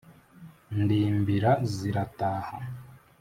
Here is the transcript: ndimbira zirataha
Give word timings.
ndimbira 0.81 1.51
zirataha 1.73 2.57